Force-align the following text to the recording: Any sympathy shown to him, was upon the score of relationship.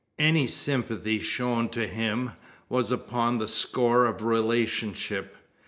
Any 0.17 0.47
sympathy 0.47 1.19
shown 1.19 1.69
to 1.69 1.85
him, 1.85 2.31
was 2.69 2.91
upon 2.91 3.37
the 3.37 3.47
score 3.47 4.07
of 4.07 4.23
relationship. 4.23 5.35